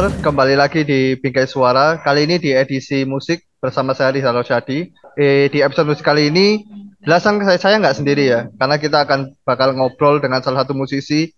[0.00, 2.00] listener, kembali lagi di Bingkai Suara.
[2.00, 4.88] Kali ini di edisi musik bersama saya Rizal Rosyadi.
[5.12, 6.64] Eh, di episode musik kali ini,
[7.04, 11.28] jelasan saya saya nggak sendiri ya, karena kita akan bakal ngobrol dengan salah satu musisi.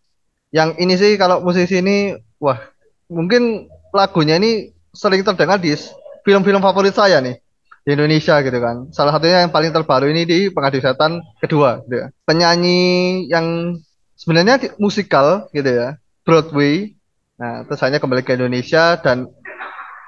[0.55, 2.63] Yang ini sih kalau musisi ini, wah
[3.11, 5.75] mungkin lagunya ini sering terdengar di
[6.23, 7.43] film-film favorit saya nih
[7.83, 8.95] di Indonesia gitu kan.
[8.95, 12.07] Salah satunya yang paling terbaru ini di Pengabdi Setan kedua gitu ya.
[12.23, 13.75] Penyanyi yang
[14.15, 16.95] sebenarnya musikal gitu ya, Broadway
[17.43, 19.27] Nah, terus hanya kembali ke Indonesia dan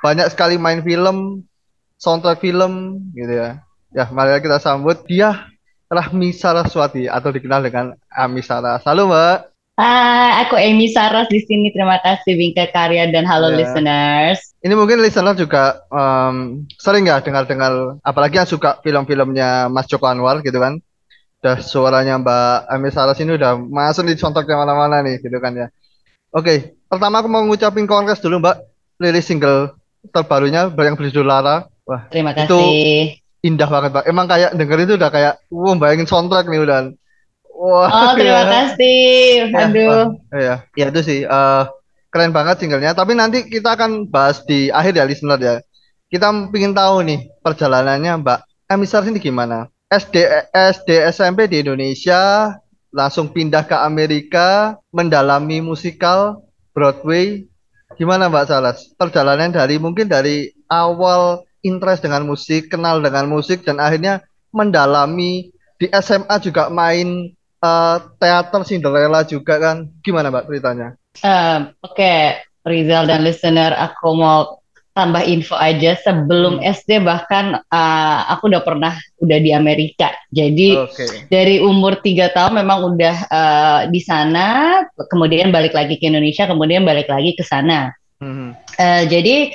[0.07, 1.43] banyak sekali main film,
[1.99, 3.59] soundtrack film gitu ya.
[3.91, 5.51] Ya, mari kita sambut dia
[5.91, 8.87] Rahmi Saraswati atau dikenal dengan Ami Saras.
[8.87, 9.51] Halo, Mbak.
[9.75, 11.75] Hai, aku Amy Saras di sini.
[11.75, 13.59] Terima kasih Bingkai Karya dan halo yeah.
[13.67, 14.55] listeners.
[14.63, 20.39] Ini mungkin listener juga um, sering ya dengar-dengar, apalagi yang suka film-filmnya Mas Joko Anwar
[20.47, 20.79] gitu kan.
[21.43, 25.67] Udah suaranya Mbak Amy Saras ini udah masuk di contoh mana-mana nih gitu kan ya.
[26.35, 28.57] Oke, pertama aku mau ngucapin kongres dulu Mbak,
[28.99, 29.79] rilis single
[30.11, 31.71] terbarunya yang berjudul Lara.
[31.87, 32.51] Wah, terima kasih.
[32.51, 32.61] Itu
[33.47, 34.05] indah banget Mbak.
[34.11, 36.91] Emang kayak denger itu udah kayak, wow bayangin soundtrack nih udah.
[37.55, 37.87] Wah.
[37.87, 38.51] Oh, terima ya.
[38.51, 39.03] kasih.
[39.47, 40.05] Ya, Aduh.
[40.35, 41.21] Iya, ya itu sih.
[41.23, 41.71] Uh,
[42.11, 42.99] keren banget singlenya.
[42.99, 45.55] Tapi nanti kita akan bahas di akhir ya listener ya.
[46.11, 48.41] Kita ingin tahu nih perjalanannya Mbak
[48.75, 49.71] Emisar ini gimana?
[49.87, 52.51] SD SD SMP di Indonesia
[52.95, 57.51] langsung pindah ke Amerika mendalami musikal Broadway.
[57.99, 58.79] Gimana Mbak Salas?
[58.95, 64.23] Perjalanan dari mungkin dari awal interest dengan musik kenal dengan musik dan akhirnya
[64.55, 65.51] mendalami.
[65.75, 69.91] Di SMA juga main uh, teater Cinderella juga kan.
[70.07, 70.89] Gimana Mbak ceritanya?
[71.19, 72.47] Uh, oke okay.
[72.65, 74.64] Rizal dan listener aku mau
[74.95, 76.71] tambah info aja sebelum hmm.
[76.71, 81.27] SD bahkan uh, aku udah pernah udah di Amerika jadi okay.
[81.27, 86.87] dari umur tiga tahun memang udah uh, di sana kemudian balik lagi ke Indonesia kemudian
[86.87, 87.91] balik lagi ke sana
[88.23, 88.55] hmm.
[88.55, 89.51] uh, jadi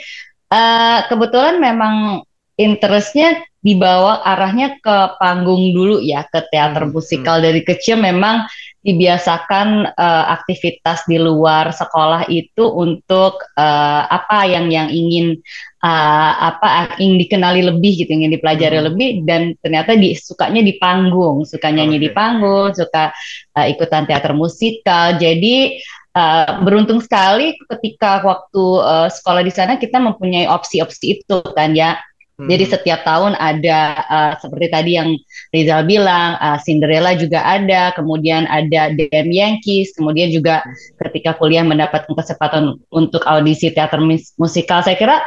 [0.52, 2.20] uh, kebetulan memang
[2.60, 6.92] interestnya dibawa arahnya ke panggung dulu ya ke teater hmm.
[6.92, 8.44] musikal dari kecil memang
[8.80, 15.36] dibiasakan uh, aktivitas di luar sekolah itu untuk uh, apa yang yang ingin
[15.84, 18.88] uh, apa ingin dikenali lebih gitu ingin dipelajari hmm.
[18.88, 22.06] lebih dan ternyata di sukanya di panggung suka nyanyi okay.
[22.08, 23.12] di panggung suka
[23.60, 25.80] uh, ikutan teater musikal jadi
[26.10, 32.02] Uh, beruntung sekali ketika waktu uh, sekolah di sana kita mempunyai opsi-opsi itu kan ya
[32.48, 32.72] jadi hmm.
[32.72, 35.12] setiap tahun ada uh, seperti tadi yang
[35.52, 40.64] Rizal bilang, uh, Cinderella juga ada, kemudian ada DM Yankees, kemudian juga
[41.04, 44.00] ketika kuliah mendapatkan kesempatan untuk audisi teater
[44.40, 44.80] musikal.
[44.80, 45.20] Saya kira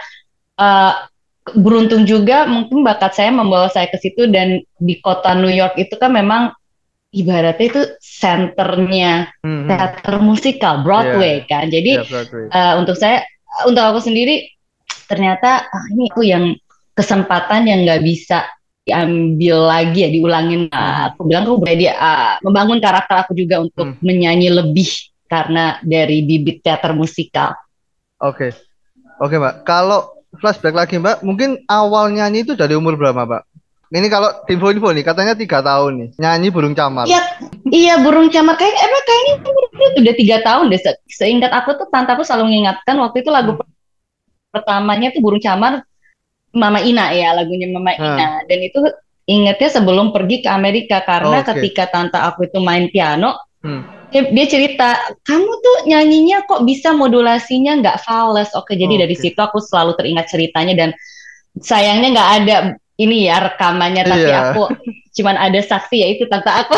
[0.57, 1.05] uh,
[1.53, 5.99] beruntung juga mungkin bakat saya membawa saya ke situ dan di kota New York itu
[6.01, 6.55] kan memang
[7.13, 9.69] ibaratnya itu senternya hmm.
[9.69, 11.49] teater musikal Broadway yeah.
[11.51, 11.65] kan.
[11.69, 12.49] Jadi yeah, Broadway.
[12.49, 13.21] Uh, untuk saya,
[13.69, 14.49] untuk aku sendiri
[15.13, 16.57] ternyata ah, ini aku yang
[16.93, 18.49] kesempatan yang nggak bisa
[18.83, 23.95] diambil lagi ya diulangin uh, aku bilang aku berani uh, membangun karakter aku juga untuk
[23.95, 24.03] hmm.
[24.03, 24.91] menyanyi lebih
[25.31, 27.57] karena dari bibit teater musikal.
[28.21, 28.51] Oke, okay.
[29.23, 29.55] oke okay, mbak.
[29.65, 30.01] Kalau
[30.37, 33.43] flashback lagi mbak, mungkin awal nyanyi itu dari umur berapa mbak?
[33.93, 37.05] Ini kalau info-info nih katanya tiga tahun nih nyanyi burung camar.
[37.05, 37.21] Iya,
[37.69, 40.81] iya burung camar kayak emang kayaknya itu udah tiga tahun deh.
[40.81, 43.69] Se seingat aku tuh tante aku selalu mengingatkan waktu itu lagu hmm.
[44.49, 45.85] pertamanya tuh burung camar
[46.53, 48.05] Mama Ina ya lagunya Mama hmm.
[48.05, 48.81] Ina dan itu
[49.27, 51.57] ingetnya sebelum pergi ke Amerika karena oh, okay.
[51.57, 54.11] ketika tante aku itu main piano hmm.
[54.11, 54.89] dia, dia cerita
[55.23, 59.03] kamu tuh nyanyinya kok bisa modulasinya nggak fals oke jadi okay.
[59.07, 60.91] dari situ aku selalu teringat ceritanya dan
[61.63, 62.57] sayangnya nggak ada
[63.01, 64.53] ini ya rekamannya tapi yeah.
[64.53, 64.69] aku
[65.17, 66.77] cuman ada saksi ya itu tante aku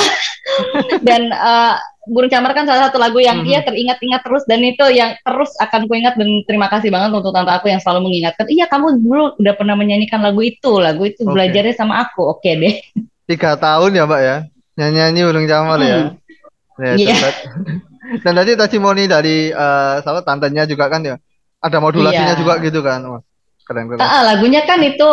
[1.08, 3.64] dan uh, Burung Camar kan salah satu lagu yang mm -hmm.
[3.64, 7.72] teringat-ingat terus dan itu yang terus akan kuingat dan terima kasih banget untuk tante aku
[7.72, 11.32] yang selalu mengingatkan iya kamu dulu udah pernah menyanyikan lagu itu lagu itu okay.
[11.32, 12.74] belajarnya sama aku oke okay deh
[13.24, 14.36] tiga tahun ya mbak ya
[14.76, 15.96] nyanyi-nyanyi Burung Camar ya?
[15.96, 16.10] hmm.
[16.82, 17.32] ya ya yeah.
[18.24, 21.16] dan tadi testimoni dari uh, salah tantenya juga kan ya
[21.64, 22.40] ada modulasinya yeah.
[22.40, 23.22] juga gitu kan Wah,
[23.64, 25.06] keren keren ah, lagunya kan itu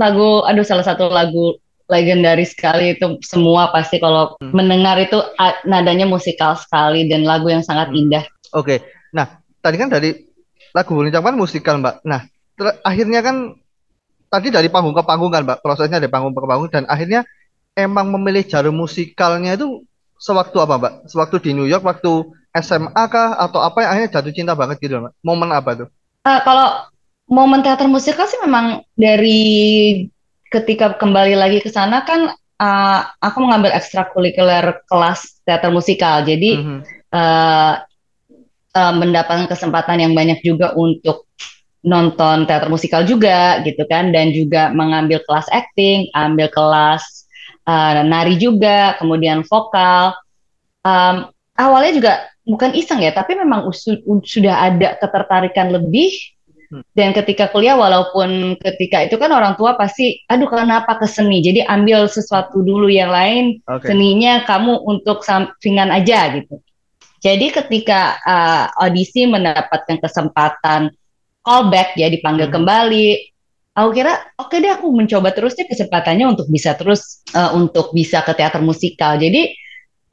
[0.00, 1.60] lagu aduh salah satu lagu
[1.90, 4.54] legendaris sekali itu semua pasti kalau hmm.
[4.54, 5.18] mendengar itu
[5.66, 8.00] nadanya musikal sekali dan lagu yang sangat hmm.
[8.00, 8.24] indah.
[8.54, 8.78] Oke, okay.
[9.10, 10.10] nah tadi kan dari
[10.70, 12.06] lagu Wuling kan musikal mbak.
[12.06, 12.30] Nah
[12.86, 13.58] akhirnya kan
[14.30, 17.26] tadi dari panggung ke panggung kan mbak prosesnya dari panggung ke panggung dan akhirnya
[17.74, 19.82] emang memilih jalur musikalnya itu
[20.22, 20.92] sewaktu apa mbak?
[21.10, 25.02] Sewaktu di New York waktu SMA kah atau apa yang akhirnya jatuh cinta banget gitu
[25.02, 25.12] mbak?
[25.26, 25.88] Momen apa tuh?
[26.22, 26.86] Uh, kalau
[27.30, 29.40] momen teater musikal sih memang dari
[30.50, 36.26] ketika kembali lagi ke sana kan uh, aku mengambil ekstrakurikuler kelas teater musikal.
[36.26, 36.80] Jadi mm -hmm.
[37.14, 37.74] uh,
[38.74, 41.30] uh, mendapatkan kesempatan yang banyak juga untuk
[41.80, 47.24] nonton teater musikal juga gitu kan dan juga mengambil kelas acting, ambil kelas
[47.64, 50.12] uh, nari juga, kemudian vokal.
[50.84, 52.12] Um, awalnya juga
[52.44, 53.68] bukan iseng ya, tapi memang
[54.24, 56.12] sudah ada ketertarikan lebih.
[56.70, 56.86] Hmm.
[56.94, 61.42] Dan ketika kuliah, walaupun ketika itu kan orang tua pasti, aduh kenapa ke seni?
[61.42, 63.90] Jadi ambil sesuatu dulu yang lain, okay.
[63.90, 66.62] seninya kamu untuk sampingan aja gitu.
[67.20, 70.94] Jadi ketika uh, audisi mendapatkan kesempatan
[71.42, 72.54] callback ya dipanggil hmm.
[72.54, 73.08] kembali,
[73.74, 77.90] aku kira oke okay deh aku mencoba terus deh kesempatannya untuk bisa terus uh, untuk
[77.90, 79.18] bisa ke teater musikal.
[79.18, 79.52] Jadi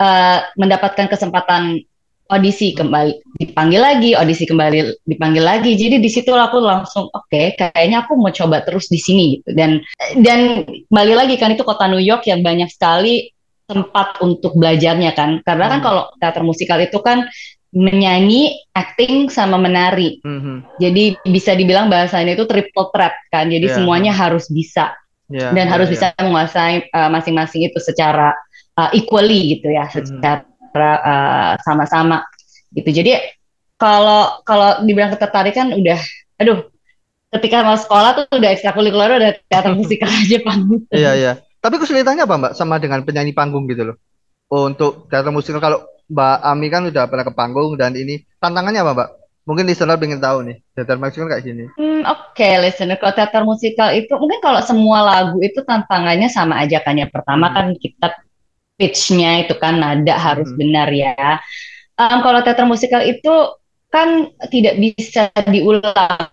[0.02, 1.86] uh, mendapatkan kesempatan
[2.28, 5.76] audisi kembali dipanggil lagi, audisi kembali dipanggil lagi.
[5.76, 9.56] Jadi di situ aku langsung oke, okay, kayaknya aku mau coba terus di sini gitu.
[9.56, 9.84] Dan
[10.24, 13.32] dan kembali lagi kan itu kota New York yang banyak sekali
[13.68, 15.88] tempat untuk belajarnya kan karena kan hmm.
[15.92, 17.28] kalau teater musikal itu kan
[17.76, 20.24] menyanyi, acting sama menari.
[20.24, 20.80] Mm-hmm.
[20.80, 23.52] Jadi bisa dibilang bahasanya itu triple threat kan.
[23.52, 23.76] Jadi yeah.
[23.76, 24.96] semuanya harus bisa
[25.28, 25.94] yeah, dan yeah, harus yeah.
[25.94, 28.32] bisa menguasai uh, masing-masing itu secara
[28.80, 30.24] uh, equally gitu ya, mm-hmm.
[30.24, 30.47] secara
[30.82, 32.24] uh, sama-sama
[32.74, 32.90] gitu.
[32.92, 33.18] Jadi
[33.78, 36.00] kalau kalau dibilang ketertarikan udah,
[36.42, 36.66] aduh,
[37.38, 40.84] ketika mau sekolah tuh udah ekstrakurikuler udah teater musikal aja panggung.
[40.92, 41.34] Iya iya.
[41.58, 43.98] Tapi kesulitannya apa Mbak sama dengan penyanyi panggung gitu loh?
[44.48, 48.82] Oh, untuk teater musikal kalau Mbak Ami kan udah pernah ke panggung dan ini tantangannya
[48.82, 49.10] apa Mbak?
[49.48, 51.72] Mungkin listener pengen tahu nih, teater musikal kayak gini.
[51.80, 53.00] Hmm, Oke, okay, listener.
[53.00, 57.08] Kalau teater musikal itu mungkin kalau semua lagu itu tantangannya sama aja kan ya.
[57.08, 57.56] Pertama hmm.
[57.56, 58.08] kan kita
[58.78, 60.58] pitch-nya itu kan nada harus hmm.
[60.58, 61.42] benar ya.
[61.98, 63.58] Um, kalau teater musikal itu
[63.90, 66.30] kan tidak bisa diulang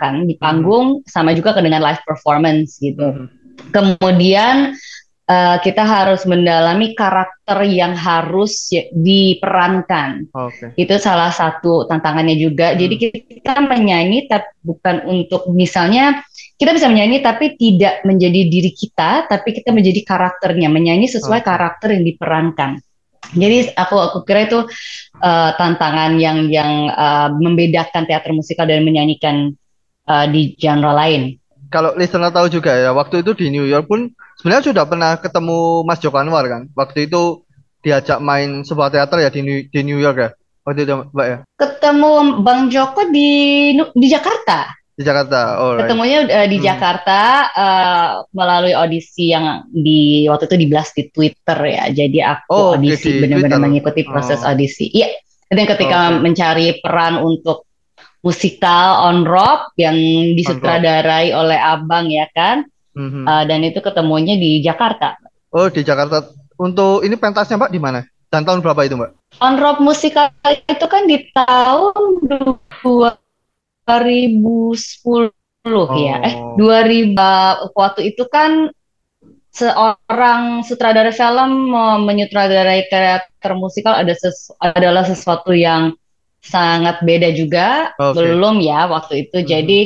[0.00, 1.06] kan di panggung hmm.
[1.06, 3.04] sama juga dengan live performance gitu.
[3.04, 3.44] Hmm
[3.74, 4.74] Kemudian
[5.26, 10.30] uh, kita harus mendalami karakter yang harus diperankan.
[10.30, 10.70] Okay.
[10.78, 12.74] Itu salah satu tantangannya juga.
[12.74, 12.78] Hmm.
[12.78, 16.22] Jadi kita menyanyi tapi bukan untuk misalnya
[16.54, 21.48] kita bisa menyanyi tapi tidak menjadi diri kita, tapi kita menjadi karakternya, menyanyi sesuai okay.
[21.50, 22.70] karakter yang diperankan.
[23.34, 24.62] Jadi aku aku kira itu
[25.18, 29.56] uh, tantangan yang yang uh, membedakan teater musikal dan menyanyikan
[30.06, 31.40] uh, di genre lain
[31.74, 35.82] kalau listener tahu juga ya, waktu itu di New York pun sebenarnya sudah pernah ketemu
[35.82, 36.70] Mas Joko Anwar kan.
[36.70, 37.42] Waktu itu
[37.82, 40.30] diajak main sebuah teater ya di New, di New York ya.
[40.62, 41.38] Waktu itu Mbak ya.
[41.58, 43.30] Ketemu Bang Joko di
[43.74, 44.70] di Jakarta.
[44.94, 45.58] Di Jakarta.
[45.58, 45.74] Oh.
[45.74, 46.66] Ketemunya uh, di hmm.
[46.70, 47.20] Jakarta
[47.50, 51.84] uh, melalui audisi yang di waktu itu di blast di Twitter ya.
[51.90, 54.54] Jadi aku oh, audisi benar-benar mengikuti proses oh.
[54.54, 54.86] audisi.
[54.94, 55.10] Iya.
[55.50, 56.22] Dan ketika okay.
[56.22, 57.66] mencari peran untuk
[58.22, 59.94] musikal on rock yang
[60.38, 62.64] disutradarai oleh Abang ya kan.
[62.94, 63.26] Mm-hmm.
[63.26, 65.18] Uh, dan itu ketemunya di Jakarta.
[65.50, 66.30] Oh di Jakarta.
[66.54, 68.00] Untuk ini pentasnya Mbak di mana?
[68.30, 69.10] Dan tahun berapa itu Mbak?
[69.42, 72.54] On rock musikal itu kan di tahun
[73.86, 75.32] 2010
[75.68, 75.88] oh.
[75.96, 76.16] ya.
[76.24, 78.72] Eh 2000 waktu itu kan
[79.54, 81.70] seorang sutradara film
[82.02, 85.94] menyutradarai teater musikal ada ses, adalah sesuatu yang
[86.44, 88.20] sangat beda juga okay.
[88.20, 89.48] belum ya waktu itu hmm.
[89.48, 89.80] jadi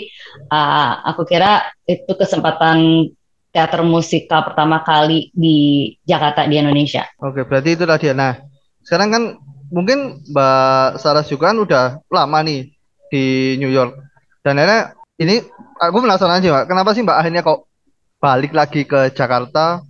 [0.51, 3.07] uh, aku kira itu kesempatan
[3.53, 7.09] teater musikal pertama kali di Jakarta di Indonesia.
[7.19, 8.07] Oke, okay, berarti itu tadi.
[8.13, 8.37] Nah,
[8.85, 9.23] sekarang kan
[9.73, 12.69] mungkin Mbak Sarah juga kan udah lama nih
[13.13, 13.97] di New York.
[14.41, 15.43] Dan akhirnya ini
[15.81, 16.67] aku penasaran aja, Mbak.
[16.71, 17.61] Kenapa sih Mbak akhirnya kok
[18.19, 19.83] balik lagi ke Jakarta?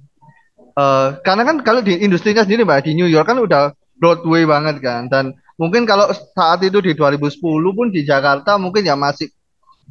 [0.78, 4.78] Uh, karena kan kalau di industrinya sendiri Mbak di New York kan udah Broadway banget
[4.78, 6.06] kan dan mungkin kalau
[6.38, 7.42] saat itu di 2010
[7.75, 9.26] pun di Jakarta mungkin ya masih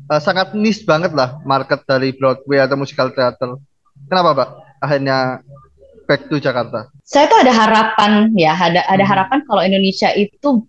[0.07, 3.59] uh, sangat niche banget lah market dari Broadway atau musical theater.
[4.07, 4.49] Kenapa, Pak?
[4.79, 5.43] Akhirnya
[6.07, 6.87] back to Jakarta.
[7.03, 9.11] Saya tuh ada harapan ya, ada ada hmm.
[9.11, 10.63] harapan kalau Indonesia itu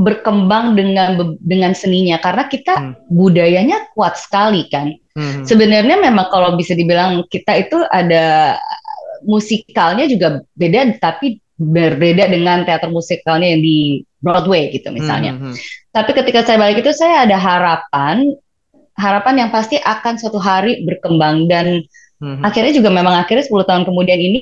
[0.00, 2.92] berkembang dengan dengan seninya karena kita hmm.
[3.12, 4.96] budayanya kuat sekali kan.
[5.12, 5.44] Hmm.
[5.44, 8.56] Sebenarnya memang kalau bisa dibilang kita itu ada
[9.28, 15.36] musikalnya juga beda tapi berbeda dengan teater musikalnya yang di Broadway gitu misalnya.
[15.36, 15.54] Mm -hmm.
[15.92, 18.32] Tapi ketika saya balik itu saya ada harapan,
[18.96, 21.84] harapan yang pasti akan suatu hari berkembang dan
[22.20, 22.44] mm -hmm.
[22.44, 24.40] akhirnya juga memang akhirnya 10 tahun kemudian ini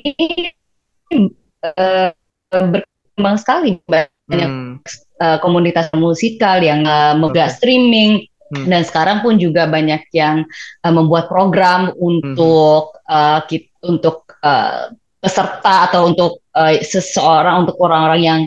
[1.63, 2.11] uh,
[2.51, 3.79] berkembang sekali
[4.29, 4.73] banyak mm.
[5.17, 7.49] uh, komunitas musikal yang uh, okay.
[7.49, 8.67] streaming hmm.
[8.69, 10.45] dan sekarang pun juga banyak yang
[10.85, 13.09] uh, membuat program untuk hmm.
[13.09, 18.39] uh, kita, untuk uh, peserta atau untuk uh, seseorang untuk orang-orang yang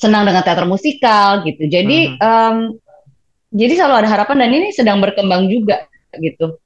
[0.00, 1.68] senang dengan teater musikal gitu.
[1.68, 2.24] Jadi hmm.
[2.24, 2.56] um,
[3.52, 5.84] jadi selalu ada harapan dan ini sedang berkembang juga
[6.16, 6.56] gitu.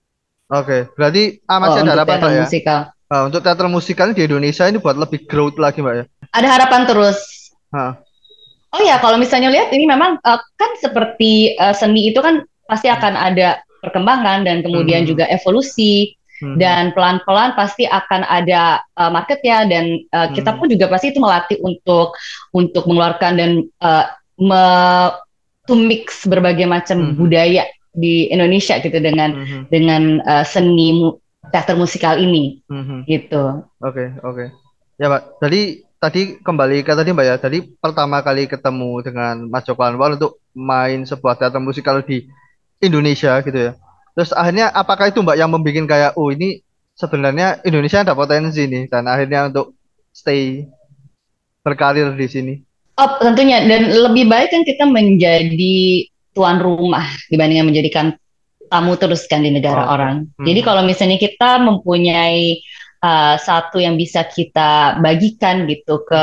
[0.52, 0.80] Oke, okay.
[0.94, 2.42] berarti ah, masih oh, ada harapan teater ya?
[2.44, 2.80] musikal.
[3.08, 6.04] Uh, untuk teater musikal di Indonesia ini buat lebih growth lagi mbak ya?
[6.36, 7.18] Ada harapan terus.
[8.74, 12.90] Oh ya, kalau misalnya lihat ini memang uh, kan seperti uh, seni itu kan pasti
[12.90, 15.10] akan ada perkembangan dan kemudian hmm.
[15.14, 16.58] juga evolusi hmm.
[16.58, 20.34] dan pelan-pelan pasti akan ada uh, marketnya dan uh, hmm.
[20.34, 22.16] kita pun juga pasti itu melatih untuk
[22.50, 23.50] untuk mengeluarkan dan
[23.84, 24.64] uh, me,
[25.70, 27.14] to mix berbagai macam hmm.
[27.14, 29.70] budaya di Indonesia gitu dengan hmm.
[29.70, 31.20] dengan uh, seni mu
[31.52, 33.06] teater musikal ini hmm.
[33.06, 33.62] gitu.
[33.84, 34.46] Oke okay, oke okay.
[34.98, 35.22] ya Pak.
[35.44, 40.20] Jadi tadi kembali ke tadi Mbak ya, tadi pertama kali ketemu dengan Mas Joko Anwar
[40.20, 42.28] untuk main sebuah teater musikal di
[42.84, 43.72] Indonesia gitu ya.
[44.12, 46.60] Terus akhirnya apakah itu Mbak yang membuat kayak oh ini
[46.92, 49.72] sebenarnya Indonesia ada potensi nih dan akhirnya untuk
[50.12, 50.68] stay
[51.64, 52.54] berkarir di sini?
[53.00, 56.06] Oh tentunya dan lebih baik kan kita menjadi
[56.36, 58.06] tuan rumah dibandingkan menjadikan
[58.68, 59.96] tamu terus kan di negara oh.
[59.96, 60.28] orang.
[60.36, 60.44] Hmm.
[60.44, 62.60] Jadi kalau misalnya kita mempunyai
[63.04, 66.22] uh, satu yang bisa kita bagikan gitu ke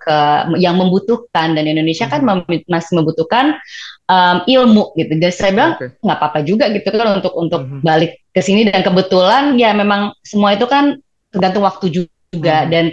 [0.00, 0.16] ke
[0.56, 3.60] yang membutuhkan dan Indonesia kan mem masih membutuhkan
[4.08, 5.12] um, ilmu gitu.
[5.20, 6.16] Jadi saya bilang nggak okay.
[6.16, 7.80] apa-apa juga gitu kan untuk untuk mm -hmm.
[7.84, 10.96] balik ke sini dan kebetulan ya memang semua itu kan
[11.28, 12.72] tergantung waktu juga mm -hmm.
[12.72, 12.84] dan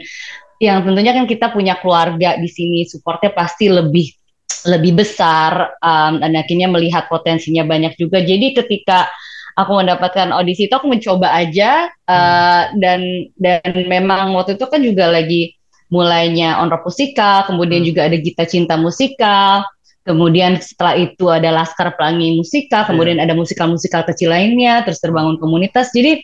[0.62, 4.14] yang tentunya kan kita punya keluarga di sini supportnya pasti lebih
[4.62, 8.22] lebih besar um, dan akhirnya melihat potensinya banyak juga.
[8.22, 9.10] Jadi ketika
[9.62, 15.08] aku mendapatkan audisi itu aku mencoba aja uh, dan dan memang waktu itu kan juga
[15.08, 15.56] lagi
[15.91, 17.89] mulainya on rock musikal, kemudian hmm.
[17.91, 19.68] juga ada Gita Cinta musikal,
[20.08, 23.27] kemudian setelah itu ada Laskar Pelangi musikal, kemudian yeah.
[23.27, 25.91] ada musikal-musikal kecil lainnya, terus terbangun komunitas.
[25.91, 26.24] Jadi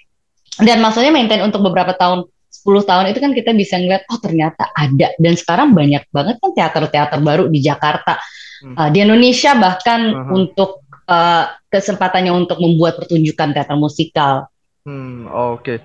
[0.63, 4.72] dan maksudnya maintain untuk beberapa tahun 10 tahun itu kan kita bisa ngeliat oh ternyata
[4.74, 8.17] ada dan sekarang banyak banget kan teater-teater baru di Jakarta
[8.65, 8.74] hmm.
[8.74, 10.34] uh, di Indonesia bahkan uh -huh.
[10.34, 14.52] untuk uh, kesempatannya untuk membuat pertunjukan teater musikal.
[14.84, 15.64] Hmm, oke.
[15.64, 15.78] Okay.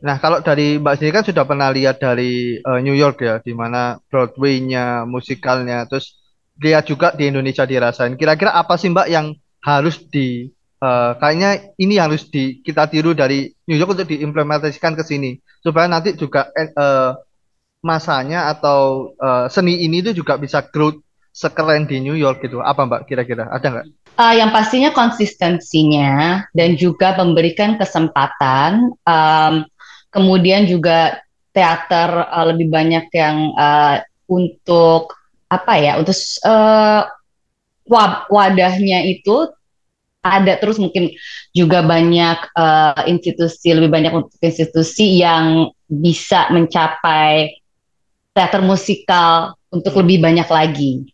[0.00, 3.52] Nah, kalau dari Mbak sendiri kan sudah pernah lihat dari uh, New York ya, di
[3.52, 6.16] mana Broadway-nya, musikalnya, terus
[6.60, 8.16] lihat juga di Indonesia dirasain.
[8.16, 10.48] Kira-kira apa sih Mbak yang harus di
[10.80, 15.84] uh, kayaknya ini harus di kita tiru dari New York untuk diimplementasikan ke sini supaya
[15.84, 17.12] nanti juga uh,
[17.84, 21.00] masanya atau uh, seni ini itu juga bisa growth
[21.32, 22.64] sekeren di New York gitu.
[22.64, 23.48] Apa Mbak kira-kira?
[23.52, 23.86] Ada nggak?
[24.18, 29.54] Uh, yang pastinya konsistensinya dan juga memberikan kesempatan, um,
[30.12, 31.24] kemudian juga
[31.56, 35.16] teater uh, lebih banyak yang uh, untuk
[35.50, 36.14] apa ya, untuk
[36.46, 37.08] uh,
[38.30, 39.50] wadahnya itu
[40.20, 41.16] ada terus mungkin
[41.56, 47.56] juga banyak uh, institusi lebih banyak untuk institusi yang bisa mencapai
[48.36, 51.08] teater musikal untuk lebih banyak lagi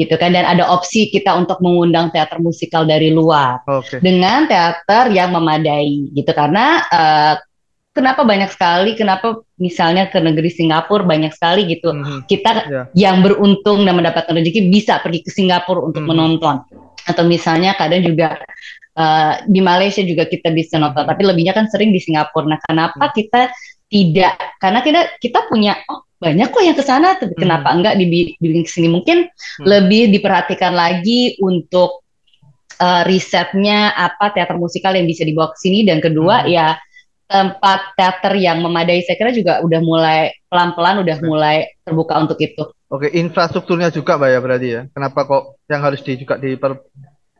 [0.00, 4.00] gitu kan dan ada opsi kita untuk mengundang teater musikal dari luar okay.
[4.00, 7.34] dengan teater yang memadai gitu karena uh,
[7.92, 12.18] kenapa banyak sekali kenapa misalnya ke negeri Singapura banyak sekali gitu mm -hmm.
[12.24, 12.86] kita yeah.
[12.96, 16.16] yang beruntung dan mendapatkan rezeki bisa pergi ke Singapura untuk mm -hmm.
[16.16, 16.56] menonton
[17.04, 18.40] atau misalnya kadang juga
[18.96, 22.96] uh, di Malaysia juga kita bisa nonton tapi lebihnya kan sering di Singapura nah kenapa
[22.96, 23.16] mm -hmm.
[23.20, 23.42] kita
[23.90, 27.42] tidak karena kita kita punya oh, banyak kok yang ke sana tapi hmm.
[27.42, 29.64] kenapa enggak dibikin ke sini mungkin hmm.
[29.66, 32.06] lebih diperhatikan lagi untuk
[32.78, 36.48] uh, risetnya apa teater musikal yang bisa dibawa ke sini dan kedua hmm.
[36.48, 36.78] ya
[37.30, 42.66] tempat teater yang memadai saya kira juga udah mulai pelan-pelan udah mulai terbuka untuk itu.
[42.90, 44.80] Oke, infrastrukturnya juga Mbak ya berarti ya.
[44.90, 46.82] Kenapa kok yang harus di juga diper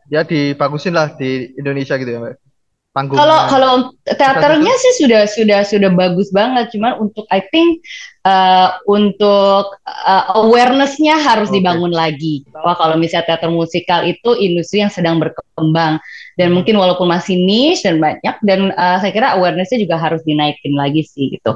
[0.06, 2.49] ya dibagusin lah di Indonesia gitu ya Mbak?
[2.90, 3.18] Panggung.
[3.18, 3.72] Kalau kalau
[4.06, 7.82] teaternya sih sudah sudah sudah bagus banget, cuman untuk I think
[8.26, 11.62] uh, untuk uh, awarenessnya harus okay.
[11.62, 12.42] dibangun lagi.
[12.50, 16.02] Bahwa kalau misalnya teater musikal itu industri yang sedang berkembang
[16.38, 16.54] dan hmm.
[16.60, 21.06] mungkin walaupun masih niche dan banyak dan uh, saya kira awarenessnya juga harus dinaikin lagi
[21.06, 21.54] sih gitu.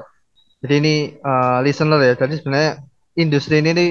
[0.65, 2.73] Jadi ini uh, listener ya, jadi sebenarnya
[3.21, 3.91] industri ini nih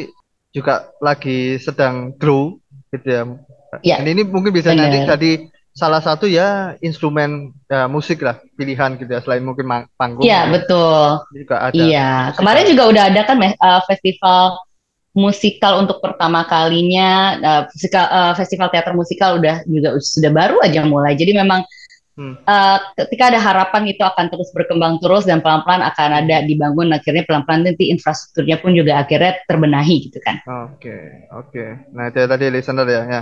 [0.54, 2.58] juga lagi sedang grow
[2.90, 3.24] gitu ya.
[3.82, 4.86] Ya, Dan ini mungkin bisa bener.
[4.86, 5.32] nanti jadi
[5.74, 9.66] salah satu ya instrumen ya, musik lah pilihan gitu ya selain mungkin
[9.98, 10.22] panggung.
[10.22, 11.26] Iya betul.
[11.34, 11.74] Juga ada.
[11.74, 14.62] Iya kemarin juga udah ada kan uh, festival
[15.14, 20.82] musikal untuk pertama kalinya uh, musikal, uh, festival teater musikal udah juga sudah baru aja
[20.90, 21.62] mulai jadi memang
[22.14, 22.38] Hmm.
[22.46, 27.26] Uh, ketika ada harapan itu akan terus berkembang terus dan pelan-pelan akan ada dibangun akhirnya
[27.26, 30.38] pelan-pelan nanti infrastrukturnya pun juga akhirnya terbenahi gitu kan.
[30.46, 31.04] Oke okay,
[31.34, 31.50] oke.
[31.50, 31.70] Okay.
[31.90, 33.22] Nah itu tadi listener ya, ya.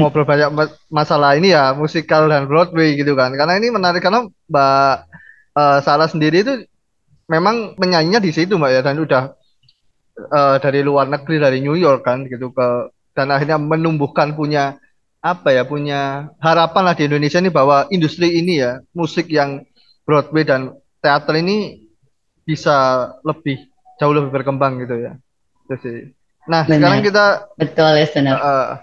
[0.00, 0.48] ngobrol banyak
[0.88, 3.36] masalah ini ya musikal dan Broadway gitu kan.
[3.36, 4.94] Karena ini menarik karena Mbak
[5.60, 6.64] uh, Sarah sendiri itu
[7.28, 9.22] memang penyanyinya di situ Mbak ya dan udah
[10.32, 14.80] uh, dari luar negeri dari New York kan gitu ke dan akhirnya menumbuhkan punya
[15.20, 19.68] apa ya punya harapan lah di Indonesia ini bahwa industri ini ya musik yang
[20.08, 20.74] Broadway dan
[21.04, 21.86] teater ini
[22.42, 23.68] bisa lebih
[24.00, 25.12] jauh lebih berkembang gitu ya.
[25.70, 26.10] Sih.
[26.50, 26.82] Nah, Benar.
[26.82, 27.24] sekarang kita
[27.54, 28.36] betul listener.
[28.40, 28.74] Uh,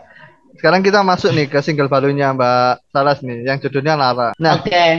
[0.56, 4.32] sekarang kita masuk nih ke single barunya Mbak Salas nih, yang judulnya Lara.
[4.39, 4.72] Nah, Oke.
[4.72, 4.91] Okay.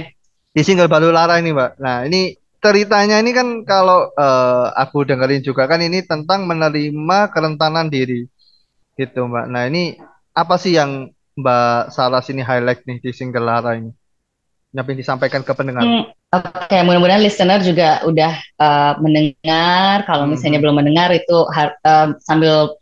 [0.52, 1.72] Di single baru Lara ini, Mbak.
[1.80, 7.88] Nah, ini ceritanya ini kan kalau uh, aku dengerin juga kan ini tentang menerima kerentanan
[7.88, 8.26] diri,
[9.00, 9.46] gitu, Mbak.
[9.48, 9.96] Nah, ini
[10.34, 13.94] apa sih yang Mbak Salas ini highlight nih di single Lara ini?
[14.74, 15.80] Yang disampaikan ke pendengar.
[15.80, 20.04] Hmm, Oke, okay, mudah-mudahan listener juga udah uh, mendengar.
[20.04, 20.64] Kalau misalnya hmm.
[20.66, 22.76] belum mendengar itu uh, sambil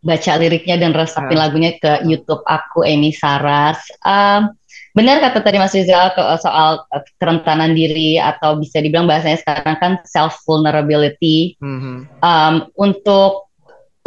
[0.00, 1.44] baca liriknya dan resapin hmm.
[1.44, 3.84] lagunya ke YouTube aku Amy Saras.
[4.00, 4.56] Um,
[4.96, 6.88] benar kata tadi Mas Rizal soal
[7.20, 11.60] kerentanan diri atau bisa dibilang bahasanya sekarang kan self vulnerability.
[11.60, 12.08] Hmm.
[12.24, 13.52] Um, untuk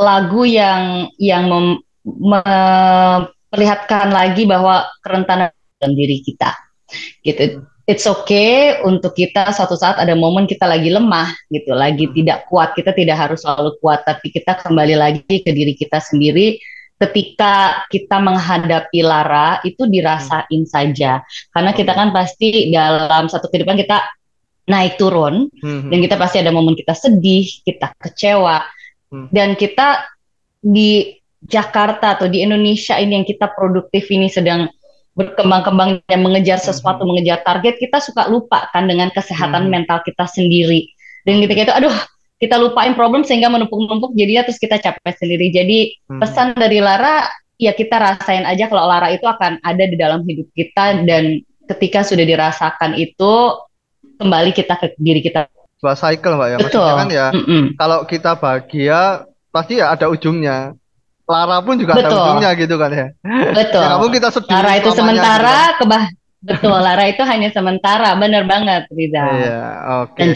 [0.01, 1.77] lagu yang yang mem,
[3.53, 5.53] memperlihatkan lagi bahwa kerentanan
[5.93, 6.57] diri kita,
[7.21, 12.47] gitu it's okay untuk kita suatu saat ada momen kita lagi lemah gitu, lagi tidak
[12.47, 12.71] kuat.
[12.75, 16.59] Kita tidak harus selalu kuat, tapi kita kembali lagi ke diri kita sendiri.
[16.95, 21.19] Ketika kita menghadapi lara itu dirasain saja,
[21.51, 23.99] karena kita kan pasti dalam satu kehidupan kita
[24.71, 25.91] naik turun hmm.
[25.91, 28.63] dan kita pasti ada momen kita sedih, kita kecewa,
[29.11, 29.27] hmm.
[29.35, 30.07] dan kita
[30.63, 34.71] di Jakarta atau di Indonesia ini yang kita produktif ini sedang
[35.13, 37.09] berkembang-kembang dan mengejar sesuatu, hmm.
[37.13, 39.71] mengejar target, kita suka lupa kan dengan kesehatan hmm.
[39.71, 40.89] mental kita sendiri.
[41.23, 41.95] Dan ketika itu, aduh,
[42.41, 45.53] kita lupain problem sehingga menumpuk-numpuk jadinya terus kita capek sendiri.
[45.53, 45.77] Jadi
[46.09, 46.19] hmm.
[46.19, 47.29] pesan dari Lara,
[47.61, 52.03] ya kita rasain aja kalau Lara itu akan ada di dalam hidup kita dan ketika
[52.03, 53.33] sudah dirasakan itu
[54.17, 55.47] kembali kita ke diri kita.
[55.79, 56.79] Sebuah cycle mbak ya, Betul.
[56.79, 57.63] maksudnya kan ya mm -mm.
[57.75, 59.01] kalau kita bahagia
[59.51, 60.73] pasti ya ada ujungnya
[61.23, 62.11] Lara pun juga Betul.
[62.11, 63.07] ada ujungnya gitu kan ya.
[63.55, 63.83] Betul.
[63.87, 64.51] ya, kita sedih.
[64.51, 65.79] Lara itu sementara gitu.
[65.83, 66.03] kebah
[66.43, 69.23] Betul, Lara itu hanya sementara, benar banget Riza.
[69.23, 69.63] Iya,
[70.03, 70.19] oke.
[70.19, 70.35] Okay.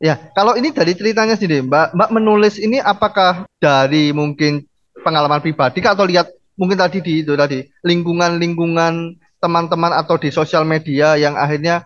[0.00, 4.64] Ya, kalau ini dari ceritanya sendiri, Mbak, Mbak menulis ini apakah dari mungkin
[5.04, 11.20] pengalaman pribadi atau lihat mungkin tadi di itu tadi lingkungan-lingkungan teman-teman atau di sosial media
[11.20, 11.84] yang akhirnya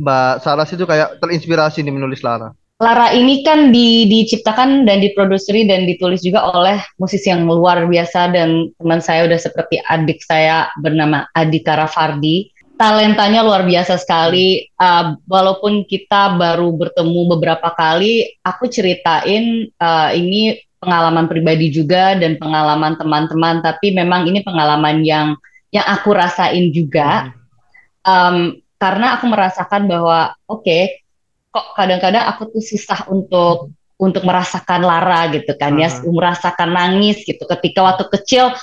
[0.00, 2.56] Mbak Saras itu kayak terinspirasi nih menulis Lara?
[2.80, 8.32] Lara ini kan di, diciptakan dan diproduseri dan ditulis juga oleh musisi yang luar biasa
[8.32, 12.48] dan teman saya udah seperti adik saya bernama Adika Rafardi.
[12.80, 14.64] Talentanya luar biasa sekali.
[14.80, 22.40] Uh, walaupun kita baru bertemu beberapa kali, aku ceritain uh, ini pengalaman pribadi juga dan
[22.40, 23.60] pengalaman teman-teman.
[23.60, 25.36] Tapi memang ini pengalaman yang
[25.68, 27.28] yang aku rasain juga.
[28.08, 30.99] Um, karena aku merasakan bahwa oke okay,
[31.50, 36.02] kok kadang-kadang aku tuh susah untuk untuk merasakan lara gitu kan uh -huh.
[36.02, 38.54] ya merasakan nangis gitu ketika waktu kecil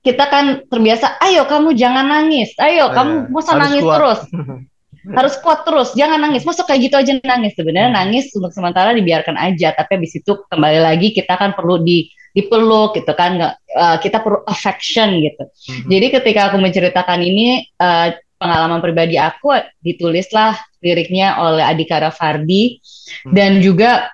[0.00, 3.96] kita kan terbiasa ayo kamu jangan nangis ayo oh, kamu masa nangis kuat.
[3.98, 4.20] terus
[5.18, 7.98] harus kuat terus jangan nangis masuk kayak gitu aja nangis sebenarnya hmm.
[7.98, 12.94] nangis untuk sementara dibiarkan aja tapi habis itu kembali lagi kita kan perlu di dipeluk
[12.94, 15.88] gitu kan uh, kita perlu affection gitu hmm.
[15.88, 22.78] jadi ketika aku menceritakan ini uh, pengalaman pribadi aku ditulislah liriknya oleh Adika Rafardi
[23.26, 23.34] hmm.
[23.34, 24.08] dan juga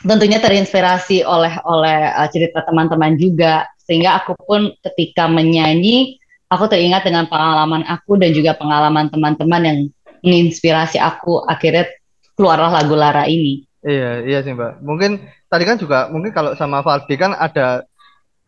[0.00, 6.16] tentunya terinspirasi oleh oleh uh, cerita teman-teman juga sehingga aku pun ketika menyanyi
[6.48, 9.78] aku teringat dengan pengalaman aku dan juga pengalaman teman-teman yang
[10.24, 11.86] menginspirasi aku akhirnya
[12.34, 13.62] keluarlah lagu Lara ini.
[13.86, 14.82] Iya, iya sih Mbak.
[14.82, 17.86] Mungkin tadi kan juga mungkin kalau sama Fardi kan ada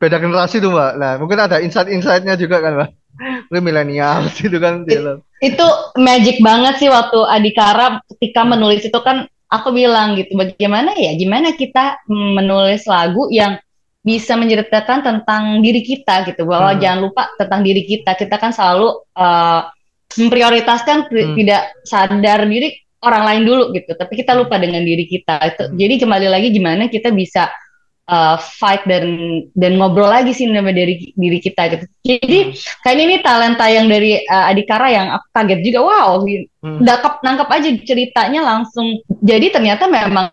[0.03, 0.93] beda generasi tuh Mbak.
[0.99, 2.98] Nah, mungkin ada insight-insightnya juga kan Mbak
[3.49, 5.01] lu milenial gitu kan It,
[5.55, 11.17] itu magic banget sih waktu Adikara ketika menulis itu kan aku bilang gitu bagaimana ya
[11.17, 13.57] gimana kita menulis lagu yang
[14.05, 16.81] bisa menceritakan tentang diri kita gitu bahwa hmm.
[16.81, 19.69] jangan lupa tentang diri kita kita kan selalu uh,
[20.17, 21.35] memprioritaskan hmm.
[21.37, 22.73] tidak sadar diri
[23.05, 25.77] orang lain dulu gitu tapi kita lupa dengan diri kita itu hmm.
[25.77, 27.53] jadi kembali lagi gimana kita bisa
[28.09, 29.05] uh, fight dan
[29.55, 31.85] dan ngobrol lagi sih sama dari diri kita gitu.
[32.03, 32.53] Jadi hmm.
[32.83, 36.81] kayak ini talenta yang dari uh, Adikara yang aku kaget juga wow, hmm.
[36.83, 39.05] nangkap nangkap aja ceritanya langsung.
[39.21, 40.33] Jadi ternyata memang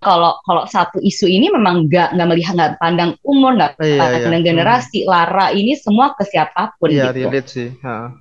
[0.00, 4.42] kalau kalau satu isu ini memang nggak nggak melihat nggak pandang umur nggak iya, pandang
[4.42, 4.48] iya.
[4.48, 5.08] generasi hmm.
[5.12, 7.28] Lara ini semua ke siapa pun iya, gitu.
[7.28, 7.68] relate sih.
[7.84, 8.16] Ha.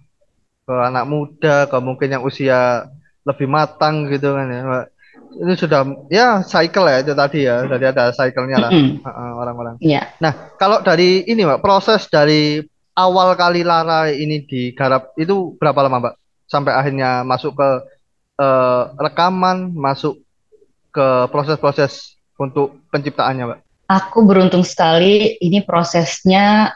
[0.70, 2.86] Ke anak muda, ke mungkin yang usia
[3.26, 4.62] lebih matang gitu kan ya
[5.36, 9.32] itu sudah ya cycle ya itu tadi ya jadi ada cyclenya lah mm -hmm.
[9.38, 9.76] orang-orang.
[9.82, 10.10] Yeah.
[10.18, 12.64] Nah kalau dari ini mbak proses dari
[12.98, 16.16] awal kali Lara ini digarap itu berapa lama mbak
[16.50, 17.70] sampai akhirnya masuk ke
[18.42, 20.20] uh, rekaman masuk
[20.90, 23.60] ke proses-proses untuk penciptaannya mbak?
[23.90, 26.74] Aku beruntung sekali ini prosesnya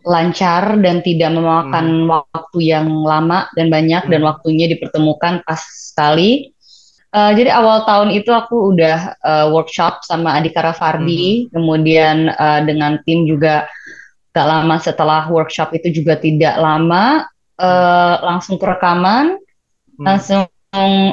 [0.00, 2.08] lancar dan tidak memakan hmm.
[2.08, 4.12] waktu yang lama dan banyak hmm.
[4.12, 6.56] dan waktunya dipertemukan pas sekali
[7.10, 11.58] Uh, jadi awal tahun itu aku udah uh, workshop sama Adika Rafardi, hmm.
[11.58, 13.66] kemudian uh, dengan tim juga
[14.30, 17.26] gak lama setelah workshop itu juga tidak lama
[17.58, 19.42] uh, langsung ke rekaman,
[19.98, 20.06] hmm.
[20.06, 20.46] langsung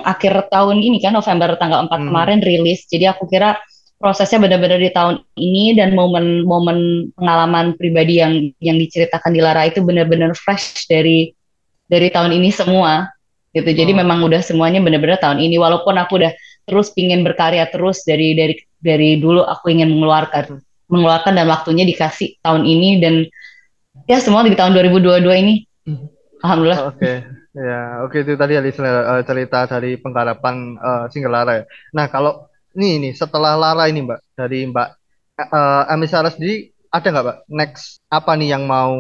[0.06, 2.06] akhir tahun ini kan November tanggal 4 hmm.
[2.14, 2.86] kemarin rilis.
[2.86, 3.58] Jadi aku kira
[3.98, 9.82] prosesnya benar-benar di tahun ini dan momen-momen pengalaman pribadi yang yang diceritakan di Lara itu
[9.82, 11.34] benar-benar fresh dari
[11.90, 13.10] dari tahun ini semua
[13.58, 13.70] gitu.
[13.74, 13.98] Jadi oh.
[14.06, 16.32] memang udah semuanya benar-benar tahun ini walaupun aku udah
[16.68, 22.40] terus pingin berkarya terus dari dari dari dulu aku ingin mengeluarkan mengeluarkan dan waktunya dikasih
[22.44, 23.14] tahun ini dan
[24.08, 25.54] ya semua di tahun 2022 ini.
[26.44, 26.94] Alhamdulillah.
[26.94, 27.02] Oke.
[27.02, 27.18] Okay.
[27.58, 31.64] Ya, oke okay, itu tadi listener uh, cerita dari penggarapan uh, single Lara ya.
[31.90, 32.46] Nah, kalau
[32.78, 34.90] nih nih setelah Lara ini Mbak dari Mbak
[35.42, 38.94] uh, Amisara sendiri ada nggak Mbak next apa nih yang mau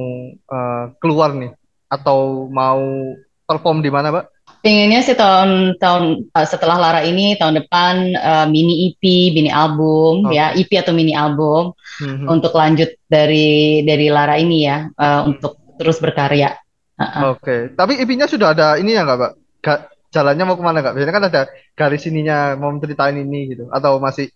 [0.49, 1.53] uh, keluar nih
[1.85, 3.13] atau mau
[3.45, 4.25] perform di mana Mbak?
[4.61, 10.27] Pengennya sih tahun tahun uh, setelah Lara ini tahun depan uh, mini EP, mini album
[10.27, 10.33] oh.
[10.33, 12.27] ya EP atau mini album mm-hmm.
[12.27, 16.57] untuk lanjut dari dari Lara ini ya uh, untuk terus berkarya.
[16.97, 17.37] Uh-uh.
[17.37, 17.61] Oke, okay.
[17.77, 19.33] tapi EP-nya sudah ada ini ya nggak Mbak?
[19.61, 20.95] Gak, jalannya mau ke mana nggak?
[20.97, 21.41] Biasanya kan ada
[21.77, 24.33] garis ininya mau ceritain ini gitu atau masih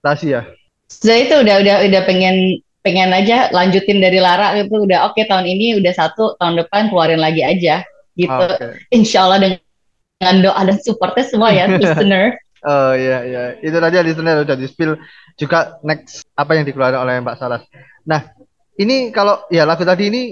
[0.00, 0.48] rahasia?
[0.88, 5.26] Sudah itu udah udah udah pengen pengen aja lanjutin dari Lara itu udah oke okay,
[5.26, 7.82] tahun ini udah satu tahun depan keluarin lagi aja
[8.16, 8.32] gitu.
[8.32, 8.72] Okay.
[8.90, 12.40] Insya Allah dengan doa dan supportnya semua ya listener.
[12.66, 14.98] Oh iya iya itu tadi listener udah di spill
[15.36, 17.62] juga next apa yang dikeluarkan oleh Mbak Saras.
[18.08, 18.32] Nah
[18.80, 20.22] ini kalau ya lagu tadi ini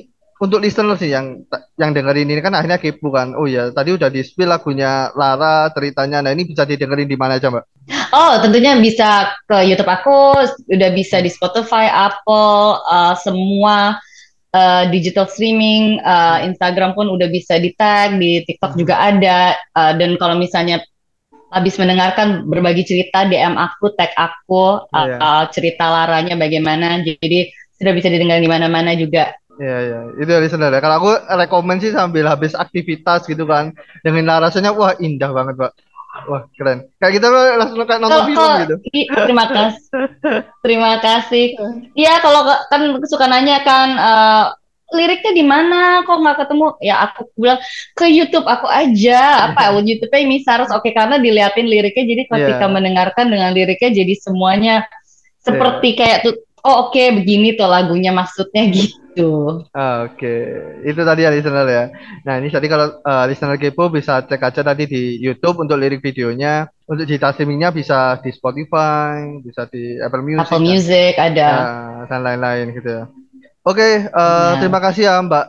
[0.43, 1.47] untuk listener sih yang
[1.79, 3.39] yang dengerin ini kan akhirnya kepo kan.
[3.39, 6.21] Oh ya, tadi udah di spill lagunya Lara ceritanya.
[6.21, 7.65] Nah, ini bisa didengerin di mana aja, Mbak?
[8.11, 10.35] Oh, tentunya bisa ke YouTube aku,
[10.69, 13.97] udah bisa di Spotify, Apple, uh, semua
[14.55, 18.81] uh, digital streaming, uh, Instagram pun udah bisa di tag, di TikTok hmm.
[18.81, 19.59] juga ada.
[19.75, 20.81] Uh, dan kalau misalnya
[21.51, 25.19] habis mendengarkan berbagi cerita DM aku, tag aku, uh, yeah.
[25.19, 27.03] uh, cerita Laranya bagaimana.
[27.03, 29.35] Jadi sudah bisa didengar di mana-mana juga.
[29.55, 30.83] Iya iya, itu dari ya.
[30.83, 33.71] Kalau aku rekomend sih sambil habis aktivitas gitu kan,
[34.03, 35.73] dengan narasinya wah indah banget pak.
[36.15, 36.87] Wah keren.
[37.03, 38.77] Kayak kita gitu, langsung kayak nonton kalo, film gitu.
[39.27, 39.83] terima kasih.
[40.65, 41.45] terima kasih.
[41.99, 44.45] Iya kalau kan suka nanya kan uh,
[44.95, 46.67] liriknya di mana kok nggak ketemu?
[46.79, 47.61] Ya aku bilang
[47.99, 49.51] ke YouTube aku aja.
[49.51, 52.73] Apa YouTube-nya ini harus oke okay, karena diliatin liriknya jadi ketika yeah.
[52.73, 54.87] mendengarkan dengan liriknya jadi semuanya
[55.43, 55.99] seperti yeah.
[55.99, 59.04] kayak tuh oh oke okay, begini tuh lagunya maksudnya gitu.
[59.71, 60.41] Ah, oke, okay.
[60.83, 61.85] itu tadi ya listener ya.
[62.27, 66.03] Nah ini tadi kalau uh, listener kepo bisa cek aja tadi di YouTube untuk lirik
[66.03, 66.67] videonya.
[66.85, 71.99] Untuk digital streamingnya bisa di Spotify, bisa di Apple Music, Apple Music dan, ada, uh,
[72.11, 73.05] dan lain-lain gitu ya.
[73.65, 74.61] Oke, okay, uh, eh, ya.
[74.61, 75.45] terima kasih ya Mbak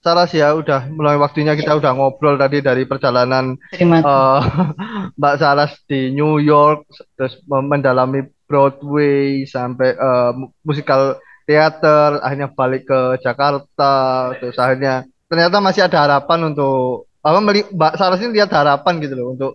[0.00, 4.40] Saras ya udah mulai waktunya kita udah ngobrol tadi dari perjalanan uh,
[5.20, 6.88] Mbak Saras di New York
[7.20, 10.32] terus mendalami Broadway sampai uh,
[10.64, 17.94] musikal teater akhirnya balik ke Jakarta terus akhirnya ternyata masih ada harapan untuk apa Mbak
[17.98, 19.52] Saras ini lihat harapan gitu loh untuk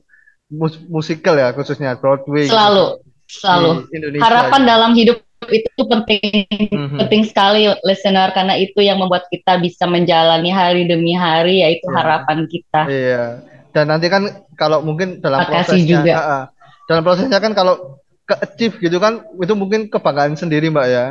[0.51, 4.69] mus musikal ya khususnya Broadway selalu gitu, selalu Indonesia, harapan gitu.
[4.69, 6.99] dalam hidup itu penting mm-hmm.
[6.99, 11.95] penting sekali listener karena itu yang membuat kita bisa menjalani hari demi hari yaitu yeah.
[11.95, 13.25] harapan kita iya
[13.71, 16.13] dan nanti kan kalau mungkin dalam Makasih prosesnya juga.
[16.15, 16.43] Uh,
[16.87, 21.05] dalam prosesnya kan kalau ke achieve gitu kan itu mungkin kebanggaan sendiri mbak ya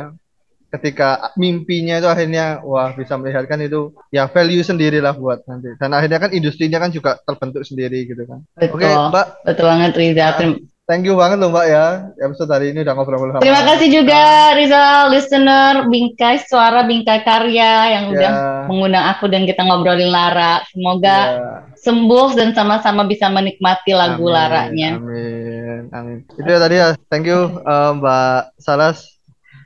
[0.75, 5.95] ketika mimpinya itu akhirnya wah bisa melihatkan itu ya value sendiri lah buat nanti dan
[5.95, 10.27] akhirnya kan industrinya kan juga terbentuk sendiri gitu kan oke okay, mbak betul banget Riza
[10.35, 12.13] nah, Thank you banget loh Mbak ya.
[12.21, 18.05] Episode hari ini udah ngobrol-ngobrol Terima kasih juga Riza listener Bingkai Suara Bingkai Karya yang
[18.05, 18.13] yeah.
[18.13, 18.33] udah
[18.69, 20.61] mengundang aku dan kita ngobrolin Lara.
[20.69, 21.59] Semoga yeah.
[21.73, 24.89] sembuh dan sama-sama bisa menikmati lagu amin, Laranya.
[25.01, 25.81] Amin.
[25.89, 26.17] Amin.
[26.37, 26.93] Itu ya tadi ya.
[27.09, 29.14] Thank you uh, Mbak Saras.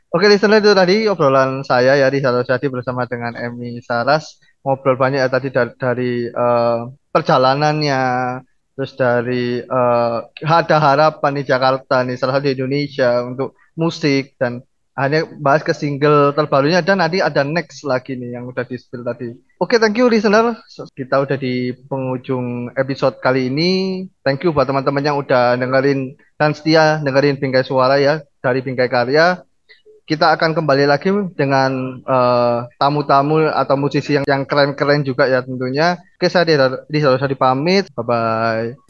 [0.09, 4.41] Oke listener itu tadi obrolan saya ya di Salah Jadi bersama dengan Emi Saras.
[4.65, 8.03] Ngobrol banyak ya tadi dari, dari uh, perjalanannya,
[8.73, 14.65] terus dari uh, ada harapan di Jakarta nih salah satu di Indonesia untuk musik dan
[14.97, 19.05] hanya bahas ke single terbarunya dan nanti ada next lagi nih yang udah di spill
[19.05, 19.29] tadi.
[19.61, 20.57] Oke, okay, thank you listener.
[20.91, 24.03] Kita udah di penghujung episode kali ini.
[24.25, 28.89] Thank you buat teman-teman yang udah dengerin dan setia dengerin Bingkai Suara ya dari Bingkai
[28.89, 29.45] Karya
[30.09, 36.01] kita akan kembali lagi dengan uh, tamu-tamu atau musisi yang yang keren-keren juga ya tentunya.
[36.17, 36.57] Oke, saya di,
[36.89, 37.93] di, di pamit.
[37.93, 38.88] Bye bye.